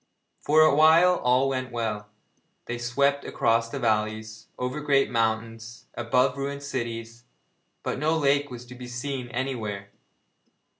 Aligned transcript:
For 0.39 0.61
a 0.61 0.73
while 0.73 1.17
all 1.17 1.47
went 1.47 1.71
well. 1.71 2.09
They 2.65 2.79
swept 2.79 3.23
across 3.23 3.69
valleys, 3.69 4.47
over 4.57 4.81
great 4.81 5.11
mountains, 5.11 5.85
above 5.93 6.39
ruined 6.39 6.63
cities, 6.63 7.25
but 7.83 7.99
no 7.99 8.17
lake 8.17 8.49
was 8.49 8.65
to 8.65 8.73
be 8.73 8.87
seen 8.87 9.27
anywhere. 9.27 9.91